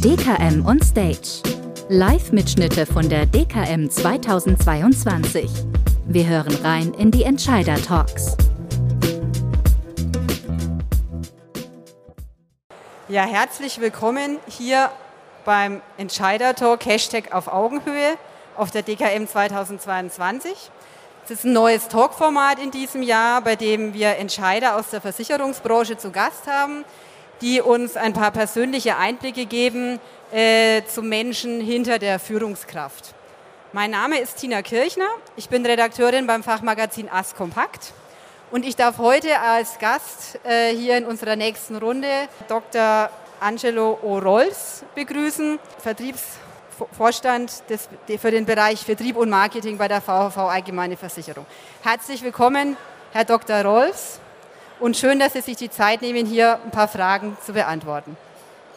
DKM 0.00 0.64
on 0.64 0.80
Stage. 0.80 1.42
Live-Mitschnitte 1.90 2.86
von 2.86 3.06
der 3.10 3.26
DKM 3.26 3.90
2022. 3.90 5.50
Wir 6.06 6.26
hören 6.26 6.54
rein 6.64 6.94
in 6.94 7.10
die 7.10 7.24
Entscheider-Talks. 7.24 8.38
Ja, 13.08 13.24
herzlich 13.26 13.82
willkommen 13.82 14.38
hier 14.48 14.90
beim 15.44 15.82
Entscheider-Talk 15.98 16.86
Hashtag 16.86 17.34
auf 17.34 17.48
Augenhöhe 17.48 18.14
auf 18.56 18.70
der 18.70 18.80
DKM 18.80 19.26
2022. 19.26 20.70
Es 21.24 21.30
ist 21.30 21.44
ein 21.44 21.54
neues 21.54 21.88
Talkformat 21.88 22.58
in 22.58 22.70
diesem 22.70 23.02
Jahr, 23.02 23.40
bei 23.40 23.56
dem 23.56 23.94
wir 23.94 24.16
Entscheider 24.16 24.76
aus 24.76 24.90
der 24.90 25.00
Versicherungsbranche 25.00 25.96
zu 25.96 26.10
Gast 26.10 26.46
haben, 26.46 26.84
die 27.40 27.62
uns 27.62 27.96
ein 27.96 28.12
paar 28.12 28.30
persönliche 28.30 28.98
Einblicke 28.98 29.46
geben 29.46 30.00
äh, 30.34 30.82
zum 30.86 31.08
Menschen 31.08 31.62
hinter 31.62 31.98
der 31.98 32.18
Führungskraft. 32.18 33.14
Mein 33.72 33.92
Name 33.92 34.18
ist 34.18 34.36
Tina 34.36 34.60
Kirchner, 34.60 35.08
ich 35.34 35.48
bin 35.48 35.64
Redakteurin 35.64 36.26
beim 36.26 36.42
Fachmagazin 36.42 37.08
Ask 37.08 37.34
Kompakt 37.38 37.94
und 38.50 38.66
ich 38.66 38.76
darf 38.76 38.98
heute 38.98 39.40
als 39.40 39.78
Gast 39.78 40.38
äh, 40.44 40.76
hier 40.76 40.98
in 40.98 41.06
unserer 41.06 41.36
nächsten 41.36 41.76
Runde 41.76 42.28
Dr. 42.48 43.08
Angelo 43.40 43.98
O'Rolls 44.04 44.82
begrüßen, 44.94 45.58
Vertriebsvorstand 46.74 47.62
des, 47.70 47.88
für 48.20 48.30
den 48.30 48.44
Bereich 48.44 48.84
Vertrieb 48.84 49.16
und 49.16 49.30
Marketing 49.30 49.78
bei 49.78 49.88
der 49.88 50.00
VHV 50.00 50.36
Allgemeine 50.38 50.96
Versicherung. 50.96 51.46
Herzlich 51.82 52.22
willkommen, 52.22 52.76
Herr 53.12 53.24
Dr. 53.24 53.62
Rolfs, 53.62 54.20
und 54.80 54.96
schön, 54.96 55.20
dass 55.20 55.34
Sie 55.34 55.40
sich 55.40 55.56
die 55.56 55.70
Zeit 55.70 56.02
nehmen, 56.02 56.26
hier 56.26 56.58
ein 56.64 56.72
paar 56.72 56.88
Fragen 56.88 57.36
zu 57.44 57.52
beantworten. 57.52 58.16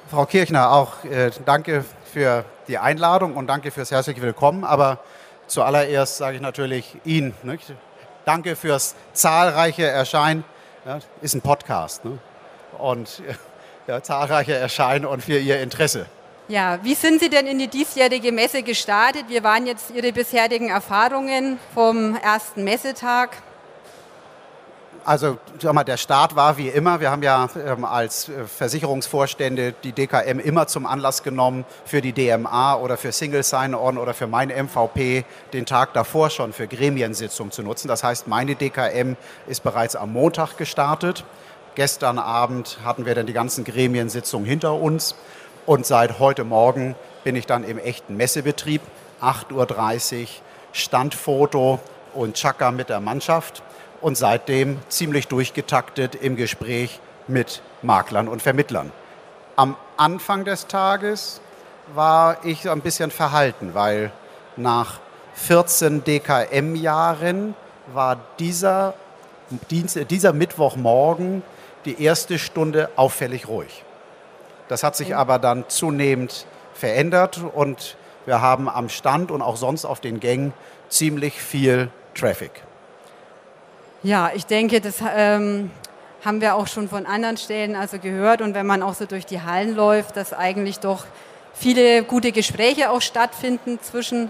Frau 0.09 0.25
Kirchner, 0.25 0.71
auch 0.71 1.03
äh, 1.03 1.31
danke 1.43 1.83
für 2.13 2.45
die 2.67 2.77
Einladung 2.77 3.35
und 3.35 3.47
danke 3.47 3.71
fürs 3.71 3.91
herzliche 3.91 4.21
Willkommen. 4.21 4.63
Aber 4.63 4.99
zuallererst 5.47 6.17
sage 6.17 6.35
ich 6.37 6.41
natürlich 6.41 6.95
Ihnen, 7.03 7.33
nicht? 7.43 7.73
danke 8.25 8.55
fürs 8.55 8.95
zahlreiche 9.13 9.87
Erscheinen. 9.87 10.43
Ja, 10.85 10.99
ist 11.21 11.33
ein 11.33 11.41
Podcast. 11.41 12.05
Ne? 12.05 12.19
Und 12.77 13.23
ja, 13.87 14.01
zahlreiche 14.03 14.53
Erscheinen 14.53 15.05
und 15.05 15.23
für 15.23 15.39
Ihr 15.39 15.59
Interesse. 15.61 16.05
Ja, 16.49 16.79
wie 16.81 16.95
sind 16.95 17.19
Sie 17.19 17.29
denn 17.29 17.45
in 17.45 17.59
die 17.59 17.67
diesjährige 17.67 18.31
Messe 18.31 18.63
gestartet? 18.63 19.25
Wir 19.27 19.43
waren 19.43 19.67
jetzt 19.67 19.91
Ihre 19.93 20.13
bisherigen 20.13 20.69
Erfahrungen 20.69 21.59
vom 21.73 22.15
ersten 22.15 22.63
Messetag. 22.63 23.31
Also 25.03 25.37
sag 25.59 25.73
mal, 25.73 25.83
der 25.83 25.97
Start 25.97 26.37
war 26.37 26.57
wie 26.57 26.69
immer. 26.69 27.01
Wir 27.01 27.11
haben 27.11 27.21
ja 27.21 27.49
ähm, 27.65 27.83
als 27.83 28.29
äh, 28.29 28.45
Versicherungsvorstände 28.45 29.73
die 29.83 29.91
DKM 29.91 30.39
immer 30.39 30.67
zum 30.67 30.85
Anlass 30.85 31.21
genommen, 31.21 31.65
für 31.83 32.01
die 32.01 32.13
DMA 32.13 32.75
oder 32.75 32.95
für 32.95 33.11
Single 33.11 33.43
Sign-On 33.43 33.97
oder 33.97 34.13
für 34.13 34.27
mein 34.27 34.47
MVP 34.47 35.25
den 35.51 35.65
Tag 35.65 35.91
davor 35.91 36.29
schon 36.29 36.53
für 36.53 36.67
Gremiensitzungen 36.67 37.51
zu 37.51 37.61
nutzen. 37.61 37.89
Das 37.89 38.05
heißt, 38.05 38.29
meine 38.29 38.55
DKM 38.55 39.17
ist 39.47 39.63
bereits 39.63 39.97
am 39.97 40.13
Montag 40.13 40.55
gestartet. 40.55 41.25
Gestern 41.75 42.19
Abend 42.19 42.79
hatten 42.85 43.05
wir 43.05 43.15
dann 43.15 43.27
die 43.27 43.33
ganzen 43.33 43.65
Gremiensitzungen 43.65 44.47
hinter 44.47 44.73
uns. 44.75 45.15
Und 45.67 45.85
seit 45.85 46.19
heute 46.19 46.45
Morgen 46.45 46.95
bin 47.25 47.35
ich 47.35 47.45
dann 47.45 47.65
im 47.65 47.77
echten 47.77 48.15
Messebetrieb. 48.15 48.81
8.30 49.21 50.21
Uhr, 50.21 50.27
Standfoto 50.71 51.81
und 52.13 52.35
Chaka 52.37 52.71
mit 52.71 52.87
der 52.87 53.01
Mannschaft 53.01 53.63
und 53.99 54.17
seitdem 54.17 54.79
ziemlich 54.87 55.27
durchgetaktet 55.27 56.15
im 56.15 56.37
Gespräch 56.37 57.01
mit 57.27 57.61
Maklern 57.81 58.29
und 58.29 58.41
Vermittlern. 58.41 58.93
Am 59.57 59.75
Anfang 59.97 60.45
des 60.45 60.67
Tages 60.67 61.41
war 61.93 62.45
ich 62.45 62.69
ein 62.69 62.79
bisschen 62.79 63.11
verhalten, 63.11 63.73
weil 63.73 64.13
nach 64.55 65.01
14 65.33 66.01
DKM-Jahren 66.05 67.55
war 67.93 68.17
dieser, 68.39 68.93
dieser 69.69 70.31
Mittwochmorgen 70.31 71.43
die 71.83 72.01
erste 72.01 72.39
Stunde 72.39 72.89
auffällig 72.95 73.49
ruhig. 73.49 73.83
Das 74.67 74.83
hat 74.83 74.95
sich 74.95 75.15
aber 75.15 75.39
dann 75.39 75.65
zunehmend 75.67 76.45
verändert 76.73 77.41
und 77.53 77.97
wir 78.25 78.41
haben 78.41 78.67
am 78.69 78.89
Stand 78.89 79.31
und 79.31 79.41
auch 79.41 79.55
sonst 79.55 79.85
auf 79.85 79.99
den 79.99 80.19
Gängen 80.19 80.53
ziemlich 80.89 81.41
viel 81.41 81.89
Traffic. 82.13 82.51
Ja, 84.03 84.31
ich 84.33 84.45
denke, 84.45 84.81
das 84.81 84.95
ähm, 85.15 85.71
haben 86.23 86.41
wir 86.41 86.55
auch 86.55 86.67
schon 86.67 86.89
von 86.89 87.05
anderen 87.05 87.37
Stellen 87.37 87.75
also 87.75 87.99
gehört. 87.99 88.41
Und 88.41 88.53
wenn 88.53 88.65
man 88.65 88.83
auch 88.83 88.93
so 88.93 89.05
durch 89.05 89.25
die 89.25 89.41
Hallen 89.41 89.75
läuft, 89.75 90.17
dass 90.17 90.33
eigentlich 90.33 90.79
doch 90.79 91.05
viele 91.53 92.03
gute 92.03 92.31
Gespräche 92.31 92.89
auch 92.91 93.01
stattfinden 93.01 93.79
zwischen 93.81 94.29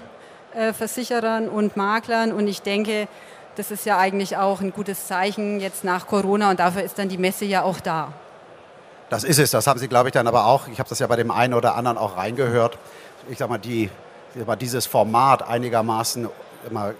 äh, 0.53 0.73
Versicherern 0.73 1.49
und 1.49 1.75
Maklern. 1.75 2.31
Und 2.31 2.47
ich 2.47 2.61
denke, 2.61 3.07
das 3.55 3.71
ist 3.71 3.85
ja 3.85 3.97
eigentlich 3.97 4.37
auch 4.37 4.61
ein 4.61 4.71
gutes 4.71 5.07
Zeichen 5.07 5.59
jetzt 5.59 5.83
nach 5.83 6.07
Corona 6.07 6.51
und 6.51 6.59
dafür 6.59 6.83
ist 6.83 6.99
dann 6.99 7.09
die 7.09 7.17
Messe 7.17 7.45
ja 7.45 7.63
auch 7.63 7.79
da. 7.79 8.13
Das 9.09 9.23
ist 9.23 9.39
es, 9.39 9.51
das 9.51 9.67
haben 9.67 9.79
Sie, 9.79 9.87
glaube 9.87 10.09
ich, 10.09 10.13
dann 10.13 10.27
aber 10.27 10.45
auch, 10.45 10.67
ich 10.67 10.79
habe 10.79 10.89
das 10.89 10.99
ja 10.99 11.07
bei 11.07 11.15
dem 11.15 11.31
einen 11.31 11.53
oder 11.53 11.75
anderen 11.75 11.97
auch 11.97 12.17
reingehört, 12.17 12.77
ich 13.29 13.37
sage 13.37 13.49
mal, 13.49 13.57
die, 13.57 13.89
dieses 14.59 14.85
Format 14.85 15.47
einigermaßen 15.47 16.29
immer 16.69 16.93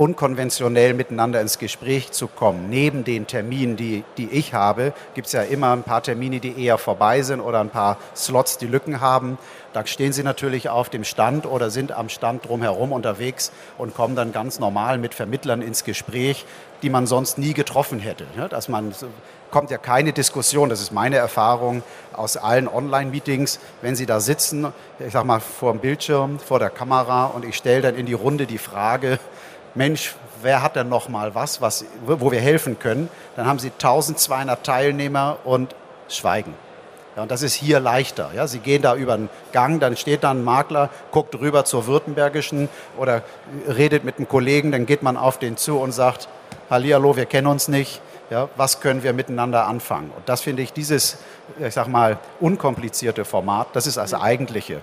unkonventionell 0.00 0.94
miteinander 0.94 1.42
ins 1.42 1.58
Gespräch 1.58 2.10
zu 2.10 2.26
kommen. 2.26 2.70
Neben 2.70 3.04
den 3.04 3.26
Terminen, 3.26 3.76
die, 3.76 4.02
die 4.16 4.30
ich 4.30 4.54
habe, 4.54 4.94
gibt 5.14 5.26
es 5.26 5.34
ja 5.34 5.42
immer 5.42 5.74
ein 5.74 5.82
paar 5.82 6.02
Termine, 6.02 6.40
die 6.40 6.58
eher 6.58 6.78
vorbei 6.78 7.20
sind 7.20 7.42
oder 7.42 7.60
ein 7.60 7.68
paar 7.68 7.98
Slots, 8.16 8.56
die 8.56 8.66
Lücken 8.66 9.02
haben. 9.02 9.36
Da 9.74 9.86
stehen 9.86 10.14
Sie 10.14 10.22
natürlich 10.22 10.70
auf 10.70 10.88
dem 10.88 11.04
Stand 11.04 11.44
oder 11.44 11.68
sind 11.68 11.92
am 11.92 12.08
Stand 12.08 12.48
drumherum 12.48 12.92
unterwegs 12.92 13.52
und 13.76 13.94
kommen 13.94 14.16
dann 14.16 14.32
ganz 14.32 14.58
normal 14.58 14.96
mit 14.96 15.12
Vermittlern 15.12 15.60
ins 15.60 15.84
Gespräch, 15.84 16.46
die 16.82 16.88
man 16.88 17.06
sonst 17.06 17.36
nie 17.36 17.52
getroffen 17.52 17.98
hätte. 17.98 18.24
Dass 18.48 18.70
man 18.70 18.94
kommt 19.50 19.70
ja 19.70 19.76
keine 19.76 20.14
Diskussion, 20.14 20.70
das 20.70 20.80
ist 20.80 20.92
meine 20.92 21.16
Erfahrung 21.16 21.82
aus 22.14 22.38
allen 22.38 22.68
Online-Meetings, 22.68 23.58
wenn 23.82 23.96
Sie 23.96 24.06
da 24.06 24.20
sitzen, 24.20 24.72
ich 24.98 25.12
sag 25.12 25.26
mal 25.26 25.40
vor 25.40 25.72
dem 25.72 25.80
Bildschirm, 25.80 26.38
vor 26.38 26.58
der 26.58 26.70
Kamera 26.70 27.26
und 27.26 27.44
ich 27.44 27.56
stelle 27.56 27.82
dann 27.82 27.96
in 27.96 28.06
die 28.06 28.14
Runde 28.14 28.46
die 28.46 28.58
Frage, 28.58 29.18
Mensch, 29.74 30.14
wer 30.42 30.62
hat 30.62 30.76
denn 30.76 30.88
noch 30.88 31.08
mal 31.08 31.34
was, 31.34 31.60
was, 31.60 31.84
wo 32.04 32.30
wir 32.30 32.40
helfen 32.40 32.78
können? 32.78 33.08
Dann 33.36 33.46
haben 33.46 33.58
Sie 33.58 33.70
1200 33.70 34.64
Teilnehmer 34.64 35.38
und 35.44 35.74
schweigen. 36.08 36.54
Ja, 37.16 37.22
und 37.22 37.30
das 37.30 37.42
ist 37.42 37.54
hier 37.54 37.80
leichter. 37.80 38.30
Ja, 38.34 38.46
Sie 38.46 38.60
gehen 38.60 38.82
da 38.82 38.94
über 38.94 39.16
den 39.16 39.28
Gang, 39.52 39.80
dann 39.80 39.96
steht 39.96 40.22
da 40.22 40.30
ein 40.30 40.44
Makler, 40.44 40.90
guckt 41.10 41.34
rüber 41.38 41.64
zur 41.64 41.86
Württembergischen 41.86 42.68
oder 42.96 43.22
redet 43.68 44.04
mit 44.04 44.18
einem 44.18 44.28
Kollegen, 44.28 44.70
dann 44.72 44.86
geht 44.86 45.02
man 45.02 45.16
auf 45.16 45.38
den 45.38 45.56
zu 45.56 45.78
und 45.78 45.92
sagt, 45.92 46.28
Hallihallo, 46.68 47.16
wir 47.16 47.26
kennen 47.26 47.48
uns 47.48 47.66
nicht, 47.66 48.00
ja, 48.30 48.48
was 48.56 48.80
können 48.80 49.02
wir 49.02 49.12
miteinander 49.12 49.66
anfangen? 49.66 50.12
Und 50.16 50.28
das 50.28 50.40
finde 50.40 50.62
ich, 50.62 50.72
dieses, 50.72 51.18
ich 51.58 51.74
sag 51.74 51.88
mal, 51.88 52.18
unkomplizierte 52.38 53.24
Format, 53.24 53.68
das 53.72 53.88
ist 53.88 53.96
das 53.96 54.14
eigentliche, 54.14 54.76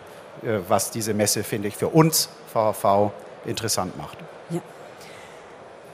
äh, 0.44 0.60
was 0.68 0.92
diese 0.92 1.14
Messe, 1.14 1.44
finde 1.44 1.70
ich, 1.70 1.78
für 1.78 1.88
uns 1.88 2.28
VHV 2.52 3.12
interessant 3.46 3.98
macht. 3.98 4.18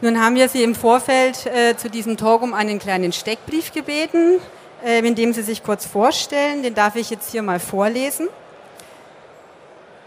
Nun 0.02 0.20
haben 0.22 0.36
wir 0.36 0.50
Sie 0.50 0.64
im 0.64 0.76
Vorfeld 0.76 1.46
äh, 1.46 1.78
zu 1.78 1.90
diesem 1.90 2.18
Talk 2.18 2.42
um 2.42 2.54
einen 2.54 2.80
kleinen 2.80 3.14
Steckbrief 3.14 3.72
gebeten, 3.72 4.40
äh, 4.86 5.00
in 5.00 5.16
dem 5.16 5.34
Sie 5.34 5.44
sich 5.44 5.64
kurz 5.64 5.86
vorstellen. 5.86 6.64
Den 6.64 6.76
darf 6.76 6.96
ich 6.96 7.10
jetzt 7.10 7.32
hier 7.32 7.42
mal 7.42 7.60
vorlesen. 7.60 8.28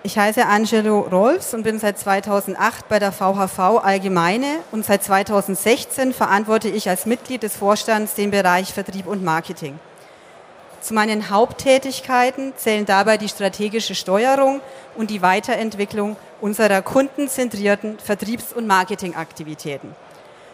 Ich 0.02 0.16
heiße 0.16 0.46
Angelo 0.46 1.00
Rolfs 1.00 1.52
und 1.52 1.64
bin 1.64 1.80
seit 1.80 1.98
2008 1.98 2.88
bei 2.88 3.00
der 3.00 3.10
VHV 3.10 3.58
Allgemeine 3.82 4.46
und 4.70 4.84
seit 4.84 5.02
2016 5.02 6.12
verantworte 6.12 6.68
ich 6.68 6.88
als 6.88 7.06
Mitglied 7.06 7.42
des 7.42 7.56
Vorstands 7.56 8.14
den 8.14 8.30
Bereich 8.30 8.72
Vertrieb 8.72 9.08
und 9.08 9.24
Marketing. 9.24 9.80
Zu 10.80 10.94
meinen 10.94 11.30
Haupttätigkeiten 11.30 12.52
zählen 12.56 12.86
dabei 12.86 13.16
die 13.16 13.28
strategische 13.28 13.94
Steuerung 13.94 14.60
und 14.96 15.10
die 15.10 15.22
Weiterentwicklung 15.22 16.16
unserer 16.40 16.82
kundenzentrierten 16.82 17.98
Vertriebs- 17.98 18.52
und 18.52 18.66
Marketingaktivitäten. 18.66 19.94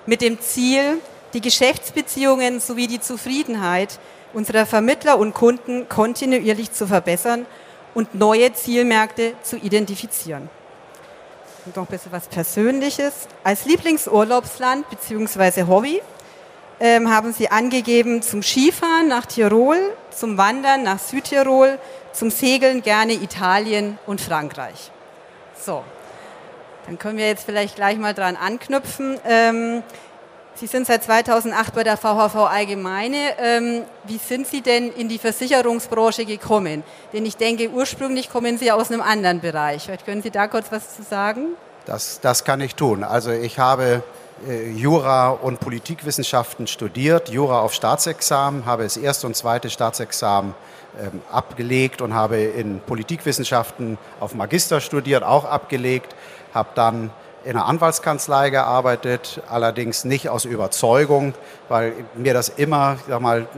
Mit 0.06 0.22
dem 0.22 0.40
Ziel, 0.40 0.98
die 1.34 1.40
Geschäftsbeziehungen 1.40 2.60
sowie 2.60 2.86
die 2.86 3.00
Zufriedenheit 3.00 3.98
unserer 4.32 4.66
Vermittler 4.66 5.18
und 5.18 5.34
Kunden 5.34 5.88
kontinuierlich 5.88 6.72
zu 6.72 6.86
verbessern 6.86 7.46
und 7.94 8.14
neue 8.14 8.52
Zielmärkte 8.52 9.34
zu 9.42 9.56
identifizieren. 9.56 10.48
Und 11.64 11.76
noch 11.76 11.84
ein 11.84 11.90
bisschen 11.90 12.12
was 12.12 12.26
Persönliches. 12.26 13.12
Als 13.44 13.64
Lieblingsurlaubsland 13.66 14.88
bzw. 14.90 15.64
Hobby 15.64 16.02
ähm, 16.82 17.08
haben 17.08 17.32
Sie 17.32 17.48
angegeben 17.48 18.22
zum 18.22 18.42
Skifahren 18.42 19.06
nach 19.06 19.24
Tirol, 19.24 19.78
zum 20.10 20.36
Wandern 20.36 20.82
nach 20.82 20.98
Südtirol, 20.98 21.78
zum 22.12 22.28
Segeln 22.28 22.82
gerne 22.82 23.12
Italien 23.12 23.98
und 24.04 24.20
Frankreich. 24.20 24.90
So, 25.56 25.84
dann 26.86 26.98
können 26.98 27.18
wir 27.18 27.28
jetzt 27.28 27.44
vielleicht 27.44 27.76
gleich 27.76 27.98
mal 27.98 28.14
dran 28.14 28.36
anknüpfen. 28.36 29.16
Ähm, 29.24 29.84
Sie 30.54 30.66
sind 30.66 30.86
seit 30.86 31.04
2008 31.04 31.72
bei 31.72 31.84
der 31.84 31.96
VHV 31.96 32.34
Allgemeine. 32.50 33.38
Ähm, 33.38 33.84
wie 34.04 34.18
sind 34.18 34.48
Sie 34.48 34.60
denn 34.60 34.92
in 34.92 35.08
die 35.08 35.18
Versicherungsbranche 35.18 36.26
gekommen? 36.26 36.82
Denn 37.12 37.24
ich 37.24 37.36
denke, 37.36 37.70
ursprünglich 37.70 38.28
kommen 38.28 38.58
Sie 38.58 38.72
aus 38.72 38.90
einem 38.90 39.02
anderen 39.02 39.40
Bereich. 39.40 39.84
Vielleicht 39.84 40.04
können 40.04 40.20
Sie 40.20 40.32
da 40.32 40.48
kurz 40.48 40.66
was 40.70 40.96
zu 40.96 41.04
sagen? 41.04 41.54
Das, 41.86 42.20
das 42.20 42.42
kann 42.42 42.60
ich 42.60 42.74
tun. 42.74 43.04
Also 43.04 43.30
ich 43.30 43.60
habe 43.60 44.02
Jura 44.74 45.30
und 45.30 45.60
Politikwissenschaften 45.60 46.66
studiert, 46.66 47.28
Jura 47.28 47.60
auf 47.60 47.74
Staatsexamen, 47.74 48.66
habe 48.66 48.82
das 48.82 48.96
erste 48.96 49.26
und 49.26 49.36
zweite 49.36 49.70
Staatsexamen 49.70 50.54
ähm, 51.00 51.22
abgelegt 51.30 52.02
und 52.02 52.12
habe 52.12 52.38
in 52.38 52.80
Politikwissenschaften 52.80 53.98
auf 54.20 54.34
Magister 54.34 54.80
studiert, 54.80 55.22
auch 55.22 55.44
abgelegt, 55.44 56.16
habe 56.52 56.70
dann 56.74 57.10
in 57.44 57.56
einer 57.56 57.66
Anwaltskanzlei 57.66 58.50
gearbeitet, 58.50 59.42
allerdings 59.48 60.04
nicht 60.04 60.28
aus 60.28 60.44
Überzeugung, 60.44 61.34
weil 61.68 61.92
mir 62.14 62.34
das 62.34 62.48
immer 62.48 62.96
sag 63.08 63.20
mal, 63.20 63.48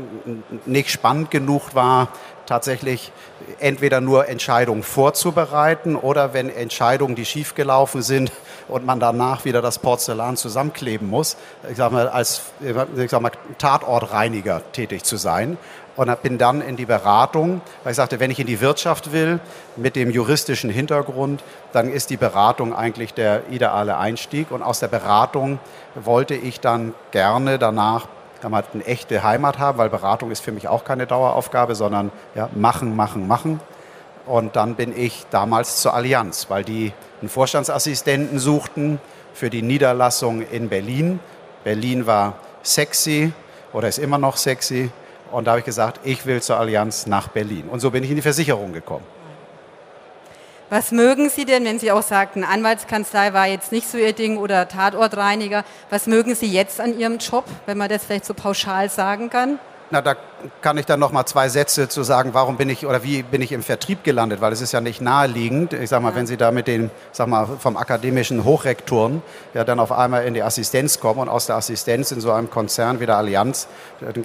nicht 0.66 0.90
spannend 0.90 1.30
genug 1.30 1.74
war, 1.74 2.08
tatsächlich 2.46 3.12
entweder 3.58 4.00
nur 4.00 4.28
Entscheidungen 4.28 4.82
vorzubereiten 4.82 5.96
oder 5.96 6.34
wenn 6.34 6.50
Entscheidungen, 6.50 7.14
die 7.14 7.24
schiefgelaufen 7.24 8.02
sind 8.02 8.32
und 8.68 8.86
man 8.86 9.00
danach 9.00 9.44
wieder 9.44 9.62
das 9.62 9.78
Porzellan 9.78 10.36
zusammenkleben 10.36 11.08
muss, 11.08 11.36
ich 11.70 11.76
sag 11.76 11.92
mal, 11.92 12.08
als 12.08 12.42
ich 12.96 13.10
sag 13.10 13.20
mal, 13.20 13.32
Tatortreiniger 13.58 14.62
tätig 14.72 15.04
zu 15.04 15.16
sein 15.16 15.58
und 15.96 16.22
bin 16.22 16.38
dann 16.38 16.60
in 16.60 16.76
die 16.76 16.86
Beratung, 16.86 17.60
weil 17.82 17.92
ich 17.92 17.96
sagte, 17.96 18.20
wenn 18.20 18.30
ich 18.30 18.40
in 18.40 18.46
die 18.46 18.60
Wirtschaft 18.60 19.12
will, 19.12 19.40
mit 19.76 19.96
dem 19.96 20.10
juristischen 20.10 20.70
Hintergrund, 20.70 21.42
dann 21.72 21.90
ist 21.90 22.10
die 22.10 22.16
Beratung 22.16 22.74
eigentlich 22.74 23.14
der 23.14 23.48
ideale 23.50 23.96
Einstieg. 23.96 24.50
Und 24.50 24.62
aus 24.62 24.80
der 24.80 24.88
Beratung 24.88 25.58
wollte 25.94 26.34
ich 26.34 26.60
dann 26.60 26.94
gerne 27.12 27.58
danach 27.58 28.08
eine 28.44 28.84
echte 28.84 29.22
Heimat 29.22 29.58
haben, 29.58 29.78
weil 29.78 29.90
Beratung 29.90 30.30
ist 30.30 30.40
für 30.40 30.52
mich 30.52 30.68
auch 30.68 30.84
keine 30.84 31.06
Daueraufgabe, 31.06 31.74
sondern 31.74 32.12
ja, 32.34 32.48
machen, 32.54 32.94
machen, 32.94 33.26
machen. 33.26 33.60
Und 34.26 34.56
dann 34.56 34.74
bin 34.74 34.96
ich 34.96 35.26
damals 35.30 35.80
zur 35.80 35.94
Allianz, 35.94 36.46
weil 36.48 36.64
die 36.64 36.92
einen 37.20 37.28
Vorstandsassistenten 37.28 38.38
suchten 38.38 39.00
für 39.34 39.50
die 39.50 39.62
Niederlassung 39.62 40.42
in 40.42 40.68
Berlin. 40.68 41.20
Berlin 41.62 42.06
war 42.06 42.34
sexy 42.62 43.32
oder 43.72 43.88
ist 43.88 43.98
immer 43.98 44.18
noch 44.18 44.36
sexy. 44.36 44.90
Und 45.30 45.46
da 45.46 45.52
habe 45.52 45.60
ich 45.60 45.64
gesagt, 45.64 46.00
ich 46.04 46.26
will 46.26 46.40
zur 46.40 46.58
Allianz 46.58 47.06
nach 47.06 47.28
Berlin. 47.28 47.64
Und 47.68 47.80
so 47.80 47.90
bin 47.90 48.04
ich 48.04 48.10
in 48.10 48.16
die 48.16 48.22
Versicherung 48.22 48.72
gekommen. 48.72 49.04
Was 50.70 50.92
mögen 50.92 51.28
Sie 51.28 51.44
denn, 51.44 51.64
wenn 51.64 51.78
Sie 51.78 51.92
auch 51.92 52.02
sagten, 52.02 52.42
Anwaltskanzlei 52.42 53.34
war 53.34 53.46
jetzt 53.46 53.70
nicht 53.70 53.88
so 53.88 53.98
Ihr 53.98 54.14
Ding 54.14 54.38
oder 54.38 54.66
Tatortreiniger? 54.66 55.62
Was 55.90 56.06
mögen 56.06 56.34
Sie 56.34 56.46
jetzt 56.46 56.80
an 56.80 56.98
Ihrem 56.98 57.18
Job, 57.18 57.44
wenn 57.66 57.76
man 57.76 57.90
das 57.90 58.04
vielleicht 58.04 58.24
so 58.24 58.32
pauschal 58.32 58.88
sagen 58.88 59.28
kann? 59.28 59.58
Na, 59.90 60.00
da 60.00 60.16
kann 60.62 60.78
ich 60.78 60.86
dann 60.86 60.98
noch 60.98 61.12
mal 61.12 61.26
zwei 61.26 61.50
Sätze 61.50 61.88
zu 61.88 62.02
sagen, 62.02 62.30
warum 62.32 62.56
bin 62.56 62.70
ich 62.70 62.86
oder 62.86 63.04
wie 63.04 63.22
bin 63.22 63.42
ich 63.42 63.52
im 63.52 63.62
Vertrieb 63.62 64.02
gelandet, 64.02 64.40
weil 64.40 64.50
es 64.52 64.62
ist 64.62 64.72
ja 64.72 64.80
nicht 64.80 65.02
naheliegend. 65.02 65.74
Ich 65.74 65.90
sag 65.90 66.00
mal, 66.00 66.10
ja. 66.10 66.16
wenn 66.16 66.26
Sie 66.26 66.38
da 66.38 66.50
mit 66.50 66.66
den, 66.66 66.90
sag 67.12 67.28
mal, 67.28 67.46
vom 67.58 67.76
akademischen 67.76 68.44
Hochrektoren 68.44 69.22
ja 69.52 69.62
dann 69.62 69.78
auf 69.78 69.92
einmal 69.92 70.24
in 70.24 70.32
die 70.32 70.42
Assistenz 70.42 70.98
kommen 70.98 71.20
und 71.20 71.28
aus 71.28 71.46
der 71.46 71.56
Assistenz 71.56 72.10
in 72.10 72.20
so 72.20 72.32
einem 72.32 72.48
Konzern 72.48 72.98
wie 72.98 73.06
der 73.06 73.18
Allianz, 73.18 73.68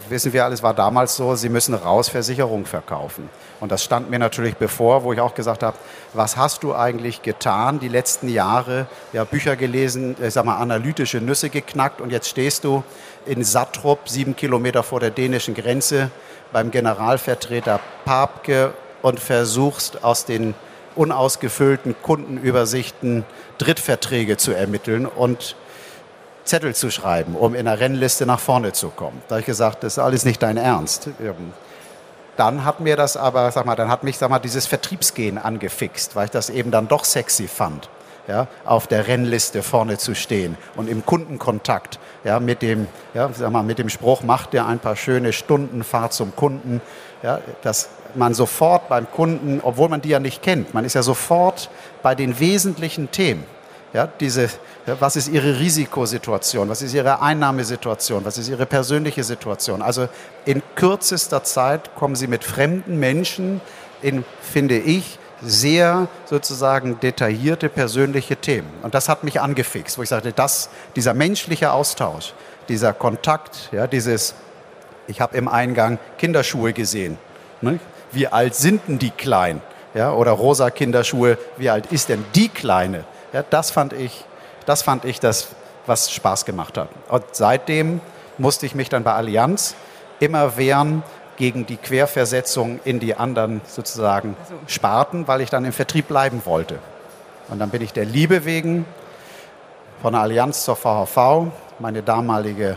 wissen 0.08 0.32
wir 0.32 0.46
alles, 0.46 0.64
war 0.64 0.74
damals 0.74 1.18
so, 1.18 1.36
Sie 1.36 1.50
müssen 1.50 1.74
raus 1.74 2.08
Versicherung 2.08 2.66
verkaufen. 2.66 3.30
Und 3.60 3.72
das 3.72 3.84
stand 3.84 4.10
mir 4.10 4.20
natürlich 4.20 4.56
bevor, 4.56 5.04
wo 5.04 5.12
ich 5.12 5.20
auch 5.20 5.36
gesagt 5.36 5.64
habe, 5.64 5.78
was 6.14 6.38
hast 6.38 6.64
du 6.64 6.74
eigentlich 6.74 7.22
getan 7.22 7.80
die 7.80 7.90
letzten 7.90 8.30
Jahre? 8.30 8.88
Ja, 9.12 9.26
Bücher 9.26 9.56
gelesen, 9.56 10.16
ich 10.22 10.34
sag 10.34 10.46
mal, 10.46 10.58
analytische 10.58 11.20
Nüsse 11.20 11.50
geknackt 11.50 12.00
und 12.00 12.12
jetzt 12.12 12.30
stehst 12.30 12.64
du 12.64 12.84
in 13.26 13.44
Sattrup, 13.44 14.08
sieben 14.08 14.36
Kilometer 14.36 14.84
vor 14.84 15.00
der 15.00 15.12
dänischen 15.12 15.56
Grenze, 15.56 16.10
beim 16.52 16.72
Generalvertreter 16.72 17.80
Papke 18.06 18.74
und 19.02 19.20
versuchst 19.20 20.04
aus 20.04 20.26
den 20.26 20.56
unausgefüllten 20.96 21.96
Kundenübersichten 22.02 23.24
Drittverträge 23.58 24.38
zu 24.38 24.52
ermitteln 24.54 25.06
und 25.06 25.56
Zettel 26.46 26.74
zu 26.74 26.90
schreiben, 26.90 27.36
um 27.36 27.54
in 27.54 27.66
der 27.66 27.80
Rennliste 27.80 28.26
nach 28.26 28.40
vorne 28.40 28.74
zu 28.74 28.90
kommen. 28.90 29.22
Da 29.28 29.36
habe 29.36 29.42
ich 29.42 29.46
gesagt, 29.46 29.84
das 29.84 29.94
ist 29.94 30.00
alles 30.00 30.26
nicht 30.26 30.42
dein 30.42 30.58
Ernst. 30.58 31.10
Dann 32.38 32.66
hat 32.66 32.80
mir 32.80 32.96
das 32.96 33.18
aber, 33.18 33.52
sag 33.52 33.66
mal, 33.66 33.76
dann 33.76 33.90
hat 33.90 34.04
mich 34.04 34.18
sag 34.18 34.30
mal, 34.30 34.40
dieses 34.40 34.66
Vertriebsgehen 34.66 35.38
angefixt, 35.38 36.16
weil 36.16 36.26
ich 36.26 36.32
das 36.32 36.50
eben 36.50 36.72
dann 36.72 36.88
doch 36.88 37.04
sexy 37.06 37.48
fand 37.48 37.90
ja, 38.30 38.48
auf 38.64 38.88
der 38.88 39.08
Rennliste 39.08 39.64
vorne 39.64 39.98
zu 39.98 40.16
stehen 40.16 40.56
und 40.76 40.88
im 40.88 41.06
Kundenkontakt 41.06 42.00
ja, 42.24 42.40
mit, 42.40 42.62
dem, 42.62 42.88
ja, 43.14 43.30
sag 43.34 43.52
mal, 43.52 43.64
mit 43.64 43.80
dem 43.80 43.90
Spruch, 43.90 44.22
macht 44.22 44.54
dir 44.54 44.68
ein 44.68 44.80
paar 44.80 44.96
schöne 44.96 45.34
Stunden, 45.34 45.84
fahr 45.84 46.12
zum 46.12 46.36
Kunden, 46.36 46.80
ja, 47.24 47.40
dass 47.64 47.90
man 48.16 48.34
sofort 48.34 48.88
beim 48.88 49.10
Kunden, 49.12 49.60
obwohl 49.64 49.90
man 49.90 50.02
die 50.02 50.10
ja 50.10 50.20
nicht 50.20 50.42
kennt, 50.44 50.74
man 50.74 50.86
ist 50.86 50.94
ja 50.94 51.04
sofort 51.04 51.70
bei 52.04 52.16
den 52.16 52.40
wesentlichen 52.40 53.12
Themen. 53.12 53.44
Ja, 53.92 54.08
diese, 54.08 54.50
was 54.86 55.16
ist 55.16 55.30
Ihre 55.30 55.60
Risikosituation? 55.60 56.70
Was 56.70 56.82
ist 56.82 56.94
Ihre 56.94 57.22
Einnahmesituation? 57.22 58.24
Was 58.24 58.38
ist 58.38 58.48
Ihre 58.48 58.68
persönliche 58.68 59.24
Situation? 59.24 59.82
Also 59.82 60.08
in 60.46 60.62
kürzester 60.76 61.44
Zeit 61.44 61.96
kommen 61.96 62.16
Sie 62.16 62.28
mit 62.28 62.44
fremden 62.44 63.00
Menschen 63.00 63.62
in, 64.02 64.24
finde 64.42 64.78
ich, 64.78 65.18
sehr 65.42 66.08
sozusagen 66.26 67.00
detaillierte 67.00 67.70
persönliche 67.70 68.36
Themen. 68.36 68.70
Und 68.84 68.94
das 68.94 69.10
hat 69.10 69.24
mich 69.24 69.42
angefixt, 69.42 69.98
wo 69.98 70.04
ich 70.04 70.10
sagte, 70.10 70.34
das, 70.34 70.70
dieser 70.96 71.14
menschliche 71.14 71.72
Austausch, 71.72 72.34
dieser 72.68 72.94
Kontakt, 72.94 73.70
ja, 73.72 73.88
dieses, 73.88 74.36
ich 75.08 75.22
habe 75.22 75.36
im 75.38 75.48
Eingang 75.48 75.98
Kinderschuhe 76.18 76.74
gesehen. 76.74 77.18
Ne? 77.62 77.80
Wie 78.12 78.28
alt 78.28 78.56
sind 78.56 78.82
denn 78.88 79.00
die 79.00 79.12
Kleinen? 79.12 79.62
Ja, 79.94 80.14
oder 80.14 80.32
rosa 80.32 80.70
Kinderschuhe, 80.70 81.38
wie 81.58 81.70
alt 81.70 81.88
ist 81.92 82.10
denn 82.10 82.24
die 82.36 82.50
Kleine? 82.50 83.06
Ja, 83.34 83.44
das 83.50 83.72
fand 83.72 83.94
ich, 83.94 84.26
das 84.66 84.82
fand 84.82 85.06
ich 85.06 85.20
das, 85.20 85.50
was 85.86 86.12
Spaß 86.12 86.46
gemacht 86.46 86.78
hat. 86.78 86.90
Und 87.10 87.24
seitdem 87.32 88.02
musste 88.38 88.66
ich 88.66 88.76
mich 88.76 88.90
dann 88.90 89.04
bei 89.04 89.14
Allianz 89.14 89.76
immer 90.20 90.58
wehren, 90.58 91.04
gegen 91.40 91.66
die 91.66 91.78
Querversetzung 91.78 92.82
in 92.84 93.00
die 93.00 93.16
anderen 93.16 93.62
sozusagen 93.66 94.36
Sparten, 94.68 95.26
weil 95.28 95.40
ich 95.40 95.50
dann 95.50 95.64
im 95.64 95.72
Vertrieb 95.72 96.10
bleiben 96.10 96.42
wollte. 96.44 96.80
Und 97.48 97.60
dann 97.60 97.70
bin 97.70 97.82
ich 97.82 97.94
der 97.94 98.04
Liebe 98.04 98.44
wegen 98.44 98.86
von 100.02 100.14
der 100.14 100.22
Allianz 100.22 100.66
zur 100.66 100.76
VHV, 100.76 101.48
meine 101.80 102.04
damalige 102.04 102.76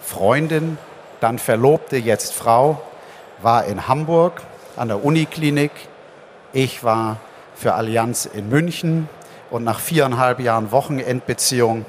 Freundin, 0.00 0.78
dann 1.20 1.40
Verlobte, 1.40 1.96
jetzt 1.96 2.34
Frau, 2.34 2.80
war 3.42 3.64
in 3.64 3.88
Hamburg 3.88 4.42
an 4.76 4.88
der 4.88 5.04
Uniklinik. 5.04 5.72
Ich 6.52 6.84
war 6.84 7.16
für 7.56 7.74
Allianz 7.74 8.26
in 8.26 8.48
München 8.48 9.08
und 9.54 9.62
nach 9.62 9.78
viereinhalb 9.78 10.40
Jahren 10.40 10.72
Wochenendbeziehung 10.72 11.86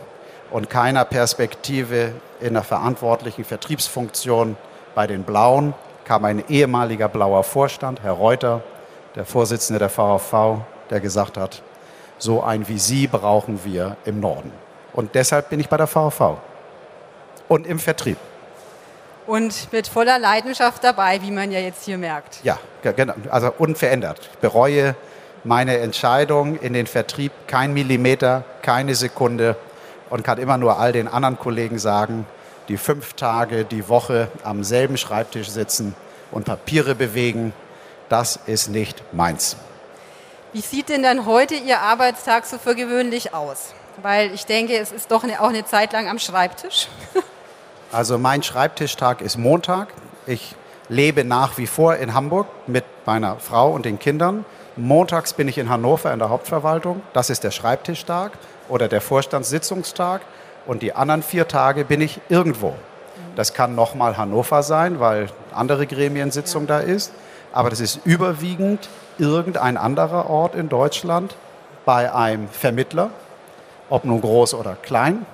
und 0.52 0.70
keiner 0.70 1.04
Perspektive 1.04 2.12
in 2.40 2.54
der 2.54 2.62
verantwortlichen 2.62 3.44
Vertriebsfunktion 3.44 4.56
bei 4.94 5.08
den 5.08 5.24
Blauen 5.24 5.74
kam 6.04 6.26
ein 6.26 6.44
ehemaliger 6.48 7.10
blauer 7.10 7.44
Vorstand, 7.44 8.04
Herr 8.04 8.12
Reuter, 8.12 8.62
der 9.16 9.26
Vorsitzende 9.26 9.80
der 9.80 9.90
VHV, 9.90 10.60
der 10.92 11.00
gesagt 11.00 11.38
hat, 11.38 11.64
so 12.20 12.44
ein 12.44 12.68
wie 12.68 12.78
Sie 12.78 13.08
brauchen 13.08 13.60
wir 13.64 13.98
im 14.06 14.20
Norden. 14.20 14.52
Und 14.94 15.16
deshalb 15.16 15.50
bin 15.50 15.60
ich 15.60 15.68
bei 15.68 15.78
der 15.78 15.88
VHV 15.88 16.38
und 17.48 17.66
im 17.66 17.80
Vertrieb. 17.80 18.18
Und 19.26 19.74
mit 19.74 19.88
voller 19.88 20.20
Leidenschaft 20.20 20.84
dabei, 20.84 21.20
wie 21.24 21.32
man 21.32 21.52
ja 21.52 21.62
jetzt 21.62 21.84
hier 21.84 21.98
merkt. 21.98 22.42
Ja, 22.44 22.60
genau. 22.84 23.16
Also 23.32 23.52
unverändert. 23.58 24.20
Ich 24.34 24.38
bereue 24.38 24.96
meine 25.46 25.78
Entscheidung 25.78 26.58
in 26.60 26.74
den 26.74 26.88
Vertrieb 26.88 27.32
kein 27.48 27.74
Millimeter, 27.74 28.44
keine 28.62 28.96
Sekunde 28.96 29.56
und 30.10 30.24
kann 30.24 30.40
immer 30.40 30.58
nur 30.58 30.80
all 30.80 30.92
den 30.92 31.08
anderen 31.08 31.38
Kollegen 31.38 31.78
sagen, 31.78 32.26
die 32.68 32.78
fünf 32.78 33.14
Tage 33.14 33.64
die 33.64 33.88
Woche 33.88 34.28
am 34.44 34.64
selben 34.64 34.98
Schreibtisch 34.98 35.50
sitzen 35.50 35.96
und 36.32 36.46
Papiere 36.46 36.96
bewegen, 36.96 37.54
das 38.10 38.40
ist 38.48 38.70
nicht 38.70 39.02
meins. 39.14 39.56
Wie 40.52 40.62
sieht 40.62 40.90
denn 40.90 41.04
dann 41.04 41.26
heute 41.26 41.54
Ihr 41.54 41.80
Arbeitstag 41.80 42.46
so 42.46 42.58
für 42.58 42.76
gewöhnlich 42.76 43.34
aus? 43.34 43.74
Weil 44.02 44.34
ich 44.34 44.46
denke, 44.46 44.78
es 44.78 44.92
ist 44.92 45.12
doch 45.12 45.24
eine, 45.24 45.42
auch 45.42 45.50
eine 45.50 45.66
Zeit 45.66 45.94
lang 45.94 46.08
am 46.08 46.18
Schreibtisch. 46.18 46.88
also 47.92 48.18
mein 48.18 48.42
Schreibtischtag 48.42 49.22
ist 49.22 49.38
Montag. 49.38 49.90
Ich 50.26 50.56
lebe 50.90 51.24
nach 51.24 51.58
wie 51.58 51.68
vor 51.68 51.98
in 51.98 52.14
Hamburg 52.14 52.48
mit 52.68 52.84
meiner 53.06 53.38
Frau 53.40 53.72
und 53.72 53.86
den 53.86 54.00
Kindern. 54.00 54.46
Montags 54.78 55.32
bin 55.32 55.48
ich 55.48 55.58
in 55.58 55.70
Hannover 55.70 56.12
in 56.12 56.20
der 56.20 56.30
Hauptverwaltung. 56.30 57.02
Das 57.14 57.30
ist 57.30 57.46
der 57.46 57.52
Schreibtischtag 57.52 58.34
oder 58.68 58.90
der 58.90 59.00
Vorstandssitzungstag 59.00 60.22
und 60.66 60.82
die 60.82 60.94
anderen 60.94 61.24
vier 61.24 61.48
Tage 61.48 61.86
bin 61.86 62.02
ich 62.02 62.20
irgendwo. 62.28 62.74
Das 63.38 63.54
kann 63.54 63.76
nochmal 63.76 64.18
Hannover 64.18 64.64
sein, 64.64 65.00
weil 65.00 65.28
andere 65.54 65.88
Gremiensitzung 65.88 66.68
da 66.68 66.80
ist, 66.80 67.14
aber 67.54 67.70
das 67.70 67.80
ist 67.80 68.02
überwiegend 68.06 68.90
irgendein 69.18 69.78
anderer 69.78 70.30
Ort 70.30 70.56
in 70.56 70.68
Deutschland 70.68 71.38
bei 71.86 72.14
einem 72.14 72.50
Vermittler, 72.50 73.12
ob 73.90 74.04
nun 74.04 74.20
groß 74.20 74.56
oder 74.56 74.76
klein, 74.82 75.26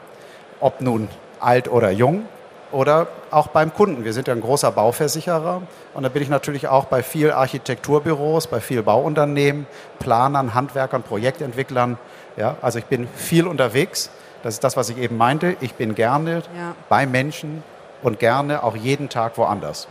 ob 0.59 0.81
nun 0.81 1.07
alt 1.39 1.67
oder 1.67 1.89
jung 1.89 2.25
oder 2.71 3.07
auch 3.31 3.47
beim 3.47 3.73
Kunden. 3.73 4.03
Wir 4.03 4.13
sind 4.13 4.27
ja 4.27 4.33
ein 4.33 4.41
großer 4.41 4.71
Bauversicherer 4.71 5.61
und 5.93 6.03
da 6.03 6.09
bin 6.09 6.21
ich 6.21 6.29
natürlich 6.29 6.67
auch 6.67 6.85
bei 6.85 7.03
vielen 7.03 7.31
Architekturbüros, 7.31 8.47
bei 8.47 8.59
vielen 8.59 8.83
Bauunternehmen, 8.83 9.67
Planern, 9.99 10.53
Handwerkern, 10.53 11.03
Projektentwicklern. 11.03 11.97
Ja, 12.37 12.55
also 12.61 12.79
ich 12.79 12.85
bin 12.85 13.07
viel 13.15 13.47
unterwegs. 13.47 14.09
Das 14.43 14.55
ist 14.55 14.63
das, 14.63 14.77
was 14.77 14.89
ich 14.89 14.97
eben 14.97 15.17
meinte. 15.17 15.55
Ich 15.61 15.75
bin 15.75 15.95
gerne 15.95 16.43
ja. 16.55 16.75
bei 16.89 17.05
Menschen 17.05 17.63
und 18.01 18.19
gerne 18.19 18.63
auch 18.63 18.75
jeden 18.75 19.09
Tag 19.09 19.37
woanders. 19.37 19.87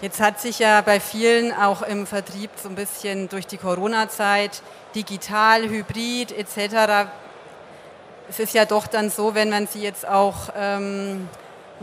Jetzt 0.00 0.20
hat 0.20 0.40
sich 0.40 0.58
ja 0.58 0.82
bei 0.82 1.00
vielen 1.00 1.52
auch 1.52 1.80
im 1.82 2.06
Vertrieb 2.06 2.50
so 2.62 2.68
ein 2.68 2.74
bisschen 2.74 3.28
durch 3.28 3.46
die 3.46 3.56
Corona-Zeit 3.56 4.60
digital, 4.94 5.68
hybrid 5.68 6.30
etc. 6.36 7.08
Es 8.28 8.38
ist 8.38 8.52
ja 8.52 8.66
doch 8.66 8.86
dann 8.86 9.08
so, 9.08 9.34
wenn 9.34 9.48
man 9.48 9.66
sie 9.66 9.82
jetzt 9.82 10.06
auch 10.06 10.50
ähm, 10.56 11.28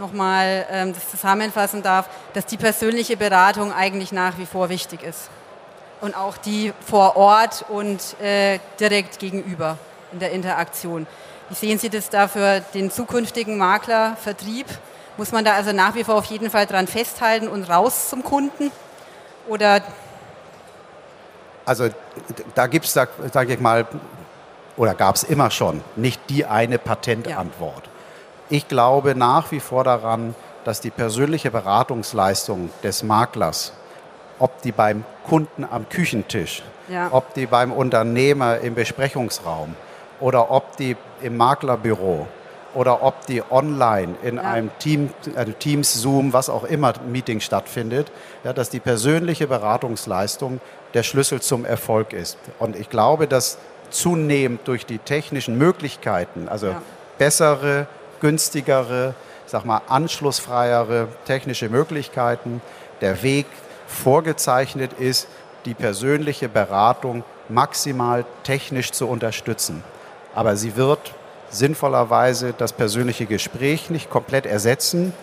nochmal 0.01 0.65
ähm, 0.69 0.93
das 0.93 1.09
zusammenfassen 1.09 1.81
darf, 1.81 2.09
dass 2.33 2.45
die 2.45 2.57
persönliche 2.57 3.15
Beratung 3.15 3.71
eigentlich 3.71 4.11
nach 4.11 4.37
wie 4.37 4.45
vor 4.45 4.67
wichtig 4.67 5.03
ist. 5.03 5.29
Und 6.01 6.17
auch 6.17 6.35
die 6.37 6.73
vor 6.85 7.15
Ort 7.15 7.63
und 7.69 8.19
äh, 8.21 8.59
direkt 8.79 9.19
gegenüber 9.19 9.77
in 10.11 10.19
der 10.19 10.31
Interaktion. 10.31 11.07
Wie 11.47 11.55
sehen 11.55 11.77
Sie 11.77 11.89
das 11.89 12.09
da 12.09 12.27
für 12.27 12.61
den 12.73 12.91
zukünftigen 12.91 13.57
Maklervertrieb? 13.57 14.65
Muss 15.17 15.31
man 15.31 15.45
da 15.45 15.53
also 15.53 15.71
nach 15.71 15.95
wie 15.95 16.03
vor 16.03 16.15
auf 16.15 16.25
jeden 16.25 16.49
Fall 16.49 16.65
dran 16.65 16.87
festhalten 16.87 17.47
und 17.47 17.63
raus 17.69 18.09
zum 18.09 18.23
Kunden? 18.23 18.71
Oder 19.47 19.81
also 21.65 21.89
da 22.55 22.67
gibt 22.67 22.85
es, 22.85 22.93
sage 22.93 23.53
ich 23.53 23.59
mal, 23.59 23.85
oder 24.77 24.95
gab 24.95 25.15
es 25.15 25.23
immer 25.23 25.51
schon, 25.51 25.83
nicht 25.95 26.21
die 26.29 26.45
eine 26.45 26.79
Patentantwort. 26.79 27.85
Ja. 27.85 27.90
Ich 28.51 28.67
glaube 28.67 29.15
nach 29.15 29.49
wie 29.53 29.61
vor 29.61 29.85
daran, 29.85 30.35
dass 30.65 30.81
die 30.81 30.89
persönliche 30.89 31.49
Beratungsleistung 31.51 32.69
des 32.83 33.01
Maklers, 33.01 33.71
ob 34.39 34.61
die 34.61 34.73
beim 34.73 35.05
Kunden 35.25 35.63
am 35.63 35.87
Küchentisch, 35.87 36.61
ja. 36.89 37.07
ob 37.11 37.33
die 37.33 37.45
beim 37.45 37.71
Unternehmer 37.71 38.59
im 38.59 38.75
Besprechungsraum 38.75 39.75
oder 40.19 40.51
ob 40.51 40.75
die 40.75 40.97
im 41.21 41.37
Maklerbüro 41.37 42.27
oder 42.73 43.03
ob 43.03 43.25
die 43.25 43.41
online 43.49 44.15
in 44.21 44.35
ja. 44.35 44.41
einem 44.41 44.69
Team, 44.79 45.11
also 45.37 45.53
Teams, 45.53 45.93
Zoom, 45.93 46.33
was 46.33 46.49
auch 46.49 46.65
immer 46.65 46.91
Meeting 47.09 47.39
stattfindet, 47.39 48.11
ja, 48.43 48.51
dass 48.51 48.69
die 48.69 48.81
persönliche 48.81 49.47
Beratungsleistung 49.47 50.59
der 50.93 51.03
Schlüssel 51.03 51.41
zum 51.41 51.63
Erfolg 51.63 52.11
ist. 52.11 52.37
Und 52.59 52.75
ich 52.75 52.89
glaube, 52.89 53.27
dass 53.27 53.59
zunehmend 53.91 54.67
durch 54.67 54.85
die 54.85 54.97
technischen 54.97 55.57
Möglichkeiten, 55.57 56.49
also 56.49 56.67
ja. 56.67 56.81
bessere, 57.17 57.87
günstigere, 58.21 59.13
sag 59.45 59.65
mal 59.65 59.81
anschlussfreiere 59.87 61.09
technische 61.25 61.69
Möglichkeiten, 61.69 62.61
der 63.01 63.21
Weg 63.23 63.45
vorgezeichnet 63.87 64.93
ist, 64.93 65.27
die 65.65 65.73
persönliche 65.73 66.47
Beratung 66.47 67.23
maximal 67.49 68.25
technisch 68.43 68.91
zu 68.91 69.07
unterstützen. 69.07 69.83
Aber 70.33 70.55
sie 70.55 70.75
wird 70.77 71.13
sinnvollerweise 71.49 72.53
das 72.57 72.71
persönliche 72.73 73.25
Gespräch 73.25 73.89
nicht 73.89 74.09
komplett 74.09 74.45
ersetzen. 74.45 75.13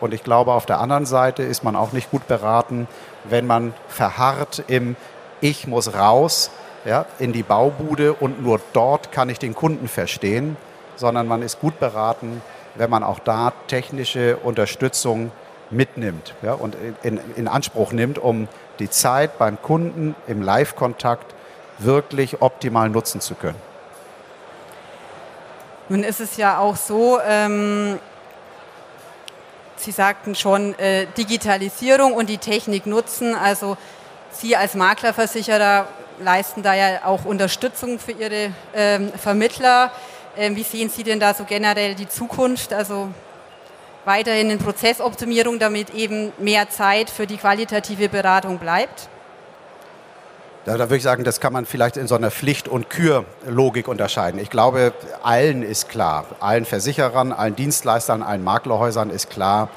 Und 0.00 0.12
ich 0.12 0.24
glaube, 0.24 0.52
auf 0.52 0.66
der 0.66 0.80
anderen 0.80 1.06
Seite 1.06 1.42
ist 1.42 1.62
man 1.62 1.76
auch 1.76 1.92
nicht 1.92 2.10
gut 2.10 2.26
beraten, 2.26 2.88
wenn 3.24 3.46
man 3.46 3.72
verharrt 3.88 4.64
im 4.66 4.96
Ich 5.40 5.66
muss 5.66 5.94
raus 5.94 6.50
ja, 6.84 7.06
in 7.18 7.32
die 7.32 7.42
Baubude 7.42 8.12
und 8.14 8.42
nur 8.42 8.60
dort 8.72 9.12
kann 9.12 9.28
ich 9.28 9.38
den 9.38 9.54
Kunden 9.54 9.88
verstehen, 9.88 10.56
sondern 10.96 11.28
man 11.28 11.42
ist 11.42 11.60
gut 11.60 11.78
beraten, 11.78 12.42
wenn 12.74 12.90
man 12.90 13.02
auch 13.02 13.18
da 13.18 13.52
technische 13.68 14.36
Unterstützung 14.38 15.32
mitnimmt 15.70 16.34
ja, 16.42 16.52
und 16.52 16.76
in, 17.02 17.20
in 17.36 17.48
Anspruch 17.48 17.92
nimmt, 17.92 18.18
um 18.18 18.48
die 18.78 18.90
Zeit 18.90 19.38
beim 19.38 19.60
Kunden 19.60 20.14
im 20.26 20.42
Live-Kontakt 20.42 21.34
wirklich 21.78 22.40
optimal 22.42 22.88
nutzen 22.88 23.20
zu 23.20 23.34
können. 23.34 23.60
Nun 25.88 26.02
ist 26.02 26.20
es 26.20 26.36
ja 26.36 26.58
auch 26.58 26.76
so, 26.76 27.20
ähm, 27.26 27.98
Sie 29.76 29.92
sagten 29.92 30.34
schon, 30.34 30.76
äh, 30.78 31.06
Digitalisierung 31.16 32.14
und 32.14 32.28
die 32.28 32.38
Technik 32.38 32.86
nutzen. 32.86 33.34
Also 33.34 33.76
Sie 34.32 34.56
als 34.56 34.74
Maklerversicherer 34.74 35.86
leisten 36.18 36.62
da 36.62 36.74
ja 36.74 37.04
auch 37.04 37.24
Unterstützung 37.24 37.98
für 37.98 38.12
Ihre 38.12 38.52
ähm, 38.74 39.12
Vermittler. 39.12 39.90
Ähm, 40.38 40.54
wie 40.54 40.62
sehen 40.62 40.90
Sie 40.90 41.02
denn 41.02 41.18
da 41.18 41.32
so 41.32 41.44
generell 41.44 41.94
die 41.94 42.08
Zukunft? 42.08 42.72
Also 42.72 43.08
weiterhin 44.04 44.50
in 44.50 44.58
Prozessoptimierung, 44.58 45.58
damit 45.58 45.90
eben 45.94 46.32
mehr 46.38 46.68
Zeit 46.68 47.10
für 47.10 47.26
die 47.26 47.38
qualitative 47.38 48.08
Beratung 48.08 48.58
bleibt? 48.58 49.08
Da, 50.66 50.76
da, 50.76 50.84
würde 50.84 50.96
ich 50.96 51.02
sagen, 51.02 51.22
das 51.22 51.40
kann 51.40 51.52
man 51.52 51.64
vielleicht 51.64 51.96
in 51.96 52.08
so 52.08 52.16
einer 52.16 52.30
Pflicht- 52.30 52.68
und 52.68 52.90
Kür-Logik 52.90 53.86
unterscheiden. 53.88 54.40
Ich 54.40 54.50
glaube, 54.50 54.92
allen 55.22 55.62
ist 55.62 55.88
klar, 55.88 56.26
allen 56.40 56.64
Versicherern, 56.64 57.32
allen 57.32 57.54
Dienstleistern, 57.54 58.22
allen 58.22 58.42
Maklerhäusern 58.42 59.10
ist 59.10 59.30
klar, 59.30 59.68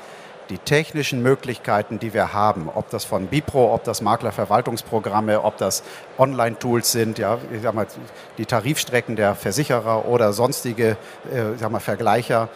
die 0.50 0.58
technischen 0.58 1.22
Möglichkeiten, 1.22 2.00
die 2.00 2.14
wir 2.14 2.34
haben, 2.34 2.70
ob 2.74 2.90
das 2.90 3.06
von 3.06 3.28
Bipro, 3.28 3.74
ob 3.74 3.84
das 3.84 4.02
Maklerverwaltungsprogramme, 4.02 5.44
ob 5.44 5.58
das 5.58 5.84
Online-Tools 6.18 6.92
sind, 6.92 7.20
ja, 7.20 7.38
ich 7.54 7.62
sag 7.62 7.76
mal, 7.76 7.88
die 8.38 8.46
Tarifstrecken 8.46 9.16
der 9.16 9.36
Versicherer 9.36 10.06
oder 10.06 10.34
sonstige 10.34 10.98
äh, 11.34 11.54
ich 11.54 11.60
sag 11.60 11.72
mal, 11.72 11.80
Vergleicher, 11.80 12.50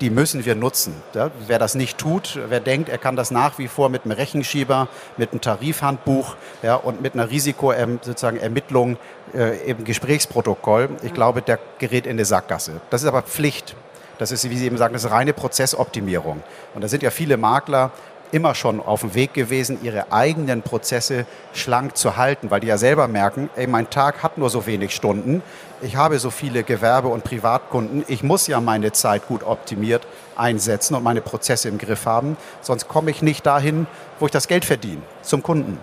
die 0.00 0.10
müssen 0.10 0.44
wir 0.44 0.54
nutzen. 0.54 0.94
Ja, 1.14 1.30
wer 1.46 1.58
das 1.58 1.74
nicht 1.74 1.98
tut, 1.98 2.38
wer 2.48 2.60
denkt, 2.60 2.88
er 2.88 2.98
kann 2.98 3.16
das 3.16 3.30
nach 3.30 3.58
wie 3.58 3.68
vor 3.68 3.88
mit 3.88 4.04
einem 4.04 4.12
Rechenschieber, 4.12 4.88
mit 5.16 5.30
einem 5.30 5.40
Tarifhandbuch 5.40 6.36
ja, 6.62 6.74
und 6.74 7.00
mit 7.00 7.14
einer 7.14 7.30
Risikoermittlung 7.30 8.96
äh, 9.34 9.70
im 9.70 9.84
Gesprächsprotokoll, 9.84 10.90
ich 11.02 11.14
glaube, 11.14 11.42
der 11.42 11.58
gerät 11.78 12.06
in 12.06 12.12
eine 12.12 12.24
Sackgasse. 12.24 12.80
Das 12.90 13.02
ist 13.02 13.08
aber 13.08 13.22
Pflicht. 13.22 13.76
Das 14.18 14.30
ist, 14.30 14.48
wie 14.48 14.56
Sie 14.56 14.66
eben 14.66 14.76
sagen, 14.76 14.94
das 14.94 15.10
reine 15.10 15.32
Prozessoptimierung. 15.32 16.42
Und 16.74 16.84
da 16.84 16.88
sind 16.88 17.02
ja 17.02 17.10
viele 17.10 17.36
Makler 17.36 17.90
immer 18.34 18.54
schon 18.54 18.80
auf 18.80 19.02
dem 19.02 19.14
Weg 19.14 19.32
gewesen, 19.32 19.78
ihre 19.82 20.12
eigenen 20.12 20.62
Prozesse 20.62 21.24
schlank 21.52 21.96
zu 21.96 22.16
halten, 22.16 22.50
weil 22.50 22.58
die 22.60 22.66
ja 22.66 22.78
selber 22.78 23.06
merken, 23.06 23.48
ey, 23.54 23.68
mein 23.68 23.90
Tag 23.90 24.24
hat 24.24 24.38
nur 24.38 24.50
so 24.50 24.66
wenig 24.66 24.92
Stunden, 24.92 25.40
ich 25.82 25.94
habe 25.94 26.18
so 26.18 26.30
viele 26.30 26.64
Gewerbe- 26.64 27.08
und 27.08 27.22
Privatkunden, 27.22 28.04
ich 28.08 28.24
muss 28.24 28.48
ja 28.48 28.60
meine 28.60 28.90
Zeit 28.90 29.28
gut 29.28 29.44
optimiert 29.44 30.04
einsetzen 30.34 30.96
und 30.96 31.04
meine 31.04 31.20
Prozesse 31.20 31.68
im 31.68 31.78
Griff 31.78 32.06
haben, 32.06 32.36
sonst 32.60 32.88
komme 32.88 33.12
ich 33.12 33.22
nicht 33.22 33.46
dahin, 33.46 33.86
wo 34.18 34.26
ich 34.26 34.32
das 34.32 34.48
Geld 34.48 34.64
verdiene, 34.64 35.02
zum 35.22 35.42
Kunden. 35.42 35.78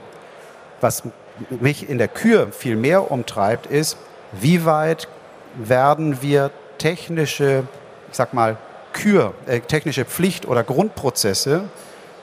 Was 0.81 1.03
mich 1.49 1.89
in 1.89 1.99
der 1.99 2.09
Kür 2.09 2.51
viel 2.51 2.75
mehr 2.75 3.11
umtreibt, 3.11 3.65
ist, 3.65 3.97
wie 4.33 4.65
weit 4.65 5.07
werden 5.55 6.21
wir 6.21 6.51
technische, 6.79 7.63
ich 8.11 8.17
sag 8.17 8.33
mal, 8.33 8.57
Kür, 8.93 9.33
äh, 9.47 9.61
technische 9.61 10.05
Pflicht- 10.05 10.47
oder 10.47 10.63
Grundprozesse 10.63 11.63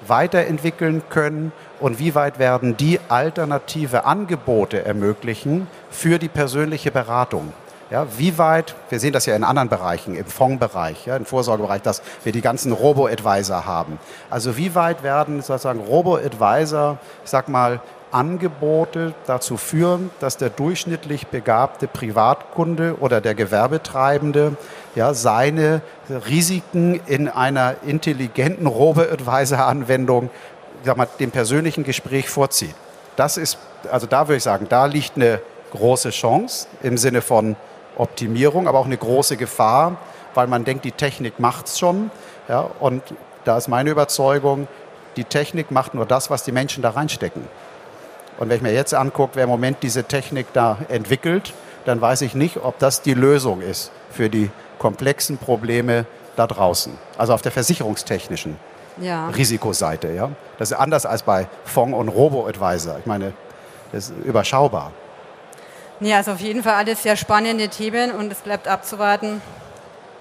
weiterentwickeln 0.06 1.02
können 1.08 1.50
und 1.80 1.98
wie 1.98 2.14
weit 2.14 2.38
werden 2.38 2.76
die 2.76 3.00
alternative 3.08 4.04
Angebote 4.04 4.84
ermöglichen 4.84 5.66
für 5.90 6.18
die 6.18 6.28
persönliche 6.28 6.90
Beratung. 6.90 7.52
Ja, 7.90 8.06
wie 8.18 8.36
weit, 8.36 8.74
wir 8.90 9.00
sehen 9.00 9.14
das 9.14 9.24
ja 9.24 9.34
in 9.34 9.44
anderen 9.44 9.70
Bereichen, 9.70 10.14
im 10.14 10.26
Fondsbereich, 10.26 11.06
ja, 11.06 11.16
im 11.16 11.24
Vorsorgebereich, 11.24 11.80
dass 11.80 12.02
wir 12.22 12.32
die 12.32 12.42
ganzen 12.42 12.72
Robo-Advisor 12.72 13.64
haben. 13.64 13.98
Also 14.28 14.58
wie 14.58 14.74
weit 14.74 15.02
werden 15.02 15.40
sozusagen 15.40 15.80
Robo-Advisor, 15.80 16.98
ich 17.24 17.30
sag 17.30 17.48
mal, 17.48 17.80
Angebote 18.10 19.14
dazu 19.26 19.56
führen, 19.56 20.10
dass 20.20 20.36
der 20.36 20.50
durchschnittlich 20.50 21.26
begabte 21.26 21.86
Privatkunde 21.86 22.96
oder 23.00 23.20
der 23.20 23.34
Gewerbetreibende 23.34 24.56
ja, 24.94 25.14
seine 25.14 25.82
Risiken 26.08 27.00
in 27.06 27.28
einer 27.28 27.76
intelligenten 27.86 28.66
Robo-Advisor-Anwendung 28.66 30.30
dem 31.20 31.30
persönlichen 31.30 31.84
Gespräch 31.84 32.28
vorzieht. 32.28 32.74
Das 33.16 33.36
ist, 33.36 33.58
also 33.90 34.06
da 34.06 34.28
würde 34.28 34.36
ich 34.36 34.42
sagen, 34.42 34.66
da 34.68 34.86
liegt 34.86 35.16
eine 35.16 35.40
große 35.72 36.10
Chance 36.10 36.68
im 36.82 36.96
Sinne 36.96 37.20
von 37.20 37.56
Optimierung, 37.96 38.68
aber 38.68 38.78
auch 38.78 38.86
eine 38.86 38.96
große 38.96 39.36
Gefahr, 39.36 39.96
weil 40.34 40.46
man 40.46 40.64
denkt, 40.64 40.84
die 40.84 40.92
Technik 40.92 41.40
macht 41.40 41.66
es 41.66 41.78
schon. 41.78 42.10
Ja, 42.48 42.70
und 42.80 43.02
da 43.44 43.56
ist 43.56 43.68
meine 43.68 43.90
Überzeugung, 43.90 44.68
die 45.16 45.24
Technik 45.24 45.70
macht 45.70 45.94
nur 45.94 46.06
das, 46.06 46.30
was 46.30 46.44
die 46.44 46.52
Menschen 46.52 46.82
da 46.82 46.90
reinstecken. 46.90 47.42
Und 48.38 48.48
wenn 48.48 48.56
ich 48.56 48.62
mir 48.62 48.72
jetzt 48.72 48.94
angucke, 48.94 49.32
wer 49.34 49.44
im 49.44 49.50
Moment 49.50 49.78
diese 49.82 50.04
Technik 50.04 50.46
da 50.52 50.78
entwickelt, 50.88 51.52
dann 51.84 52.00
weiß 52.00 52.22
ich 52.22 52.34
nicht, 52.34 52.58
ob 52.58 52.78
das 52.78 53.02
die 53.02 53.14
Lösung 53.14 53.60
ist 53.60 53.90
für 54.10 54.30
die 54.30 54.50
komplexen 54.78 55.38
Probleme 55.38 56.06
da 56.36 56.46
draußen. 56.46 56.92
Also 57.16 57.34
auf 57.34 57.42
der 57.42 57.52
versicherungstechnischen 57.52 58.56
ja. 59.00 59.28
Risikoseite. 59.30 60.12
Ja? 60.12 60.30
Das 60.58 60.70
ist 60.70 60.76
anders 60.76 61.04
als 61.04 61.22
bei 61.22 61.48
Fonds 61.64 61.96
und 61.96 62.08
Robo-Advisor. 62.08 62.98
Ich 62.98 63.06
meine, 63.06 63.32
das 63.92 64.10
ist 64.10 64.24
überschaubar. 64.24 64.92
Ja, 66.00 66.18
also 66.18 66.32
auf 66.32 66.40
jeden 66.40 66.62
Fall 66.62 66.74
alles 66.74 67.02
sehr 67.02 67.16
spannende 67.16 67.68
Themen 67.68 68.12
und 68.12 68.30
es 68.30 68.38
bleibt 68.38 68.68
abzuwarten, 68.68 69.42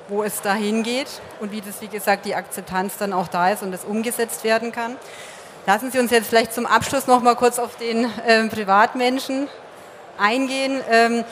wo 0.07 0.23
es 0.23 0.41
dahin 0.41 0.81
geht 0.81 1.07
und 1.39 1.51
wie 1.51 1.61
das, 1.61 1.81
wie 1.81 1.87
gesagt, 1.87 2.25
die 2.25 2.33
Akzeptanz 2.33 2.97
dann 2.97 3.13
auch 3.13 3.27
da 3.27 3.49
ist 3.49 3.61
und 3.61 3.71
das 3.71 3.83
umgesetzt 3.83 4.43
werden 4.43 4.71
kann. 4.71 4.95
Lassen 5.67 5.91
Sie 5.91 5.99
uns 5.99 6.11
jetzt 6.11 6.29
vielleicht 6.29 6.53
zum 6.53 6.65
Abschluss 6.65 7.07
noch 7.07 7.21
mal 7.21 7.35
kurz 7.35 7.59
auf 7.59 7.75
den 7.75 8.09
ähm, 8.25 8.47
Privatmenschen 8.47 9.49
eingehen. 10.17 10.79
Ähm, 10.89 11.25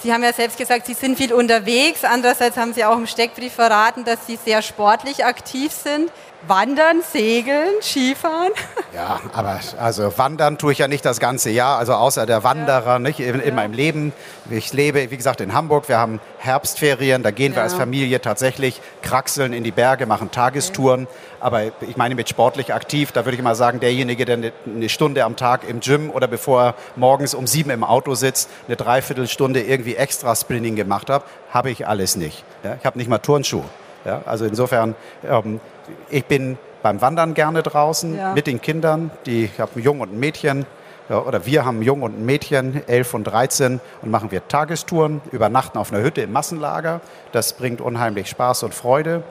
Sie 0.00 0.12
haben 0.12 0.22
ja 0.22 0.32
selbst 0.32 0.56
gesagt, 0.56 0.86
Sie 0.86 0.94
sind 0.94 1.16
viel 1.16 1.32
unterwegs. 1.32 2.04
Andererseits 2.04 2.56
haben 2.56 2.74
Sie 2.74 2.84
auch 2.84 2.96
im 2.96 3.08
Steckbrief 3.08 3.54
verraten, 3.54 4.04
dass 4.04 4.24
Sie 4.24 4.36
sehr 4.36 4.62
sportlich 4.62 5.24
aktiv 5.24 5.72
sind. 5.72 6.12
Wandern, 6.48 7.02
Segeln, 7.02 7.80
Skifahren? 7.82 8.52
Ja, 8.94 9.20
aber 9.32 9.60
also 9.78 10.16
wandern 10.16 10.58
tue 10.58 10.72
ich 10.72 10.78
ja 10.78 10.88
nicht 10.88 11.04
das 11.04 11.18
ganze 11.18 11.50
Jahr, 11.50 11.78
also 11.78 11.94
außer 11.94 12.24
der 12.24 12.44
Wanderer 12.44 12.92
ja. 12.94 12.98
nicht 12.98 13.20
in, 13.20 13.40
in 13.40 13.48
ja. 13.48 13.54
meinem 13.54 13.72
Leben. 13.72 14.12
Ich 14.48 14.72
lebe, 14.72 15.10
wie 15.10 15.16
gesagt, 15.16 15.40
in 15.40 15.54
Hamburg. 15.54 15.88
Wir 15.88 15.98
haben 15.98 16.20
Herbstferien, 16.38 17.22
da 17.22 17.30
gehen 17.30 17.52
ja. 17.52 17.56
wir 17.56 17.62
als 17.64 17.74
Familie 17.74 18.20
tatsächlich 18.20 18.80
kraxeln 19.02 19.52
in 19.52 19.64
die 19.64 19.72
Berge, 19.72 20.06
machen 20.06 20.30
Tagestouren. 20.30 21.02
Okay. 21.02 21.14
Aber 21.40 21.62
ich 21.80 21.96
meine 21.96 22.14
mit 22.14 22.28
sportlich 22.28 22.72
aktiv, 22.72 23.12
da 23.12 23.24
würde 23.24 23.36
ich 23.36 23.42
mal 23.42 23.54
sagen, 23.54 23.80
derjenige, 23.80 24.24
der 24.24 24.52
eine 24.66 24.88
Stunde 24.88 25.24
am 25.24 25.36
Tag 25.36 25.68
im 25.68 25.80
Gym 25.80 26.10
oder 26.10 26.28
bevor 26.28 26.62
er 26.62 26.74
morgens 26.94 27.34
um 27.34 27.46
sieben 27.46 27.70
im 27.70 27.82
Auto 27.82 28.14
sitzt, 28.14 28.48
eine 28.66 28.76
Dreiviertelstunde 28.76 29.62
irgendwie 29.62 29.96
extra 29.96 30.34
Sprinting 30.34 30.76
gemacht 30.76 31.10
hat, 31.10 31.24
habe 31.50 31.70
ich 31.70 31.86
alles 31.86 32.16
nicht. 32.16 32.44
ich 32.62 32.86
habe 32.86 32.98
nicht 32.98 33.08
mal 33.08 33.18
Turnschuhe. 33.18 33.64
Ja, 34.06 34.22
also 34.24 34.44
insofern, 34.44 34.94
ähm, 35.28 35.60
ich 36.08 36.24
bin 36.24 36.58
beim 36.82 37.00
Wandern 37.00 37.34
gerne 37.34 37.64
draußen 37.64 38.16
ja. 38.16 38.32
mit 38.34 38.46
den 38.46 38.60
Kindern. 38.60 39.10
Die, 39.26 39.46
ich 39.46 39.58
habe 39.58 39.72
einen 39.74 39.84
Jungen 39.84 40.00
und 40.02 40.12
ein 40.12 40.20
Mädchen. 40.20 40.64
Ja, 41.08 41.18
oder 41.20 41.44
wir 41.44 41.64
haben 41.64 41.76
einen 41.76 41.84
Jungen 41.84 42.02
und 42.04 42.18
ein 42.18 42.24
Mädchen, 42.24 42.82
11 42.86 43.14
und 43.14 43.24
13, 43.24 43.80
und 44.02 44.10
machen 44.10 44.30
wir 44.30 44.46
Tagestouren, 44.46 45.20
übernachten 45.32 45.78
auf 45.78 45.92
einer 45.92 46.02
Hütte 46.02 46.20
im 46.22 46.32
Massenlager. 46.32 47.00
Das 47.32 47.54
bringt 47.54 47.80
unheimlich 47.80 48.28
Spaß 48.28 48.62
und 48.62 48.74
Freude. 48.74 49.24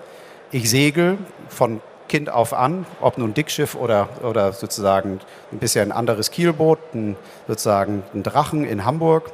Ich 0.52 0.70
segel 0.70 1.18
von 1.48 1.82
Kind 2.08 2.30
auf 2.30 2.54
an, 2.54 2.86
ob 3.02 3.18
nun 3.18 3.34
Dickschiff 3.34 3.76
oder, 3.76 4.10
oder 4.24 4.54
sozusagen 4.54 5.20
ein 5.52 5.60
bisschen 5.60 5.92
ein 5.92 5.98
anderes 5.98 6.32
Kielboot, 6.32 6.80
ein, 6.94 7.16
sozusagen 7.48 8.04
ein 8.14 8.24
Drachen 8.24 8.64
in 8.64 8.86
Hamburg 8.86 9.32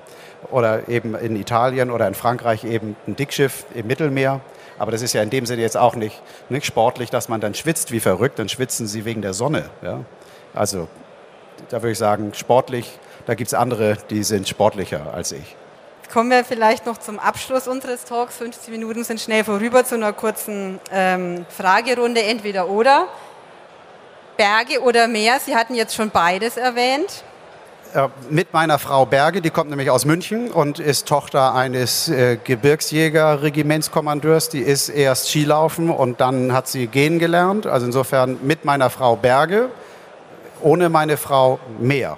oder 0.50 0.88
eben 0.88 1.16
in 1.16 1.36
Italien 1.36 1.92
oder 1.92 2.08
in 2.08 2.14
Frankreich 2.14 2.64
eben 2.64 2.96
ein 3.08 3.16
Dickschiff 3.16 3.66
im 3.74 3.88
Mittelmeer. 3.88 4.40
Aber 4.80 4.92
das 4.92 5.02
ist 5.02 5.14
ja 5.14 5.22
in 5.22 5.30
dem 5.30 5.46
Sinne 5.46 5.62
jetzt 5.62 5.78
auch 5.78 5.96
nicht, 5.96 6.22
nicht 6.50 6.66
sportlich, 6.66 7.10
dass 7.10 7.30
man 7.30 7.42
dann 7.42 7.54
schwitzt 7.54 7.92
wie 7.92 8.00
verrückt. 8.00 8.40
Dann 8.40 8.50
schwitzen 8.50 8.88
sie 8.88 9.06
wegen 9.06 9.22
der 9.22 9.34
Sonne. 9.34 9.70
Ja? 9.82 10.06
Also 10.54 10.88
da 11.70 11.82
würde 11.82 11.92
ich 11.92 11.98
sagen, 11.98 12.34
sportlich, 12.34 13.00
da 13.26 13.36
gibt 13.36 13.50
es 13.50 13.54
andere, 13.54 13.98
die 14.10 14.24
sind 14.24 14.48
sportlicher 14.48 15.14
als 15.14 15.32
ich. 15.34 15.56
Kommen 16.12 16.30
wir 16.30 16.44
vielleicht 16.44 16.86
noch 16.86 16.98
zum 16.98 17.18
Abschluss 17.20 17.70
unseres 17.70 18.04
Talks. 18.04 18.36
15 18.36 18.74
Minuten 18.74 19.06
sind 19.06 19.22
schnell 19.22 19.46
vorüber 19.46 19.86
zu 19.86 19.96
einer 19.96 20.12
kurzen 20.12 20.82
ähm, 20.92 21.46
Fragerunde, 21.50 22.22
entweder 22.22 22.68
oder. 22.68 23.08
Berge 24.36 24.82
oder 24.82 25.08
Meer, 25.08 25.40
Sie 25.40 25.56
hatten 25.56 25.74
jetzt 25.74 25.96
schon 25.96 26.10
beides 26.10 26.58
erwähnt. 26.58 27.24
Äh, 27.94 28.10
mit 28.30 28.52
meiner 28.52 28.78
Frau 28.78 29.06
Berge, 29.06 29.42
die 29.42 29.52
kommt 29.52 29.70
nämlich 29.70 29.90
aus 29.90 30.04
München 30.04 30.52
und 30.52 30.80
ist 30.80 31.08
Tochter 31.08 31.56
eines 31.56 32.10
äh, 32.10 32.38
Gebirgsjäger-Regimentskommandeurs. 32.44 34.50
Die 34.50 34.60
ist 34.60 34.90
erst 34.90 35.30
Skilaufen 35.30 35.90
und 35.90 36.20
dann 36.20 36.52
hat 36.52 36.68
sie 36.68 36.88
gehen 36.88 37.20
gelernt. 37.20 37.68
Also 37.68 37.86
insofern 37.86 38.38
mit 38.42 38.66
meiner 38.66 38.90
Frau 38.90 39.16
Berge, 39.16 39.70
ohne 40.60 40.90
meine 40.90 41.16
Frau 41.16 41.62
mehr. 41.80 42.18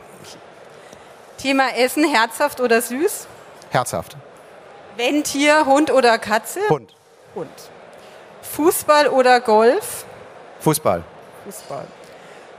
Thema 1.37 1.77
Essen, 1.77 2.11
herzhaft 2.11 2.59
oder 2.59 2.81
süß? 2.81 3.27
Herzhaft. 3.73 4.15
Wenn 4.97 5.23
Tier, 5.23 5.65
Hund 5.65 5.91
oder 5.91 6.17
Katze? 6.17 6.59
Hund. 6.69 6.93
Hund. 7.35 7.49
Fußball 8.41 9.07
oder 9.07 9.39
Golf? 9.41 10.05
Fußball. 10.59 11.03
Fußball. 11.45 11.85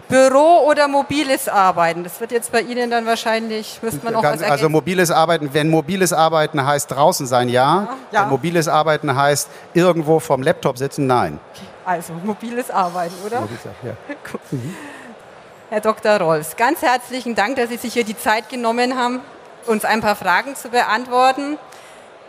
Büro 0.09 0.67
oder 0.69 0.89
mobiles 0.89 1.49
Arbeiten? 1.49 2.05
Das 2.05 2.21
wird 2.21 2.33
jetzt 2.33 2.53
bei 2.53 2.61
Ihnen 2.61 2.91
dann 2.91 3.07
wahrscheinlich, 3.07 3.79
müsste 3.83 4.05
man 4.05 4.15
auch 4.17 4.23
Ganz, 4.23 4.43
was 4.43 4.51
Also 4.51 4.69
mobiles 4.69 5.11
Arbeiten, 5.11 5.51
wenn 5.53 5.71
mobiles 5.71 6.13
Arbeiten 6.13 6.65
heißt 6.65 6.91
draußen 6.91 7.27
sein, 7.27 7.49
ja. 7.49 7.97
ja. 8.13 8.23
Wenn 8.23 8.29
mobiles 8.29 8.69
Arbeiten 8.69 9.17
heißt 9.17 9.49
irgendwo 9.73 10.21
vom 10.21 10.43
Laptop 10.43 10.77
sitzen, 10.77 11.07
nein. 11.07 11.39
Okay. 11.55 11.65
Also 11.87 12.13
mobiles 12.23 12.71
Arbeiten, 12.71 13.15
oder? 13.25 13.41
Mobiles, 13.41 13.61
ja. 13.65 13.93
mhm. 14.51 14.75
Herr 15.71 15.81
Dr. 15.81 16.19
Rolfs, 16.21 16.57
ganz 16.57 16.83
herzlichen 16.83 17.35
Dank, 17.35 17.57
dass 17.57 17.71
Sie 17.71 17.79
sich 17.79 17.95
hier 17.95 18.05
die 18.05 18.17
Zeit 18.17 18.49
genommen 18.49 18.97
haben, 18.97 19.21
uns 19.67 19.85
ein 19.85 20.01
paar 20.01 20.17
Fragen 20.17 20.57
zu 20.57 20.69
beantworten. 20.69 21.59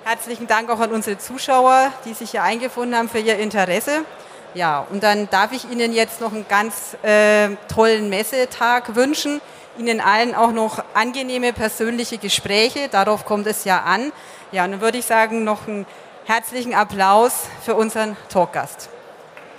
Herzlichen 0.03 0.47
Dank 0.47 0.69
auch 0.69 0.79
an 0.79 0.91
unsere 0.91 1.17
Zuschauer, 1.17 1.91
die 2.05 2.13
sich 2.13 2.31
hier 2.31 2.43
eingefunden 2.43 2.95
haben 2.95 3.09
für 3.09 3.19
Ihr 3.19 3.37
Interesse. 3.37 4.05
Ja, 4.53 4.85
und 4.89 5.03
dann 5.03 5.29
darf 5.29 5.51
ich 5.51 5.69
Ihnen 5.69 5.93
jetzt 5.93 6.21
noch 6.21 6.31
einen 6.31 6.47
ganz 6.47 6.95
äh, 7.03 7.49
tollen 7.73 8.09
Messetag 8.09 8.95
wünschen. 8.95 9.41
Ihnen 9.77 9.99
allen 9.99 10.33
auch 10.35 10.51
noch 10.51 10.83
angenehme 10.93 11.51
persönliche 11.51 12.17
Gespräche. 12.17 12.87
Darauf 12.89 13.25
kommt 13.25 13.47
es 13.47 13.65
ja 13.65 13.81
an. 13.81 14.11
Ja, 14.51 14.63
und 14.65 14.71
dann 14.71 14.81
würde 14.81 14.97
ich 14.97 15.05
sagen, 15.05 15.43
noch 15.43 15.67
einen 15.67 15.85
herzlichen 16.25 16.73
Applaus 16.73 17.47
für 17.63 17.75
unseren 17.75 18.15
Talkgast. 18.29 18.89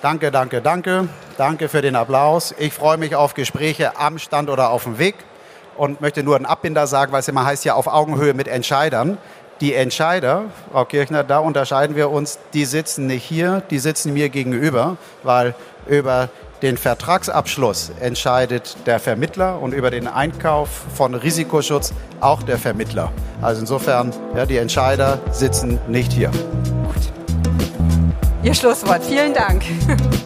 Danke, 0.00 0.30
danke, 0.30 0.62
danke. 0.62 1.08
Danke 1.36 1.68
für 1.68 1.82
den 1.82 1.96
Applaus. 1.96 2.54
Ich 2.56 2.72
freue 2.72 2.96
mich 2.96 3.16
auf 3.16 3.34
Gespräche 3.34 3.98
am 3.98 4.18
Stand 4.18 4.48
oder 4.48 4.70
auf 4.70 4.84
dem 4.84 4.98
Weg 4.98 5.16
und 5.76 6.00
möchte 6.00 6.22
nur 6.22 6.36
einen 6.36 6.46
Abbinder 6.46 6.86
sagen, 6.86 7.12
weil 7.12 7.20
es 7.20 7.28
immer 7.28 7.44
heißt 7.44 7.64
ja 7.64 7.74
auf 7.74 7.86
Augenhöhe 7.86 8.34
mit 8.34 8.48
Entscheidern 8.48 9.18
die 9.60 9.74
Entscheider, 9.74 10.44
Frau 10.70 10.84
Kirchner, 10.84 11.24
da 11.24 11.38
unterscheiden 11.38 11.96
wir 11.96 12.10
uns, 12.10 12.38
die 12.52 12.64
sitzen 12.64 13.06
nicht 13.06 13.24
hier, 13.24 13.62
die 13.70 13.78
sitzen 13.78 14.12
mir 14.12 14.28
gegenüber, 14.28 14.96
weil 15.22 15.54
über 15.86 16.28
den 16.62 16.76
Vertragsabschluss 16.76 17.92
entscheidet 18.00 18.76
der 18.86 18.98
Vermittler 18.98 19.60
und 19.60 19.72
über 19.72 19.90
den 19.90 20.08
Einkauf 20.08 20.68
von 20.94 21.14
Risikoschutz 21.14 21.92
auch 22.20 22.42
der 22.42 22.58
Vermittler. 22.58 23.12
Also 23.42 23.60
insofern, 23.60 24.12
ja, 24.34 24.46
die 24.46 24.56
Entscheider 24.56 25.20
sitzen 25.30 25.78
nicht 25.86 26.12
hier. 26.12 26.30
Gut. 26.30 27.12
Ihr 28.42 28.54
Schlusswort. 28.54 29.04
Vielen 29.04 29.34
Dank. 29.34 29.64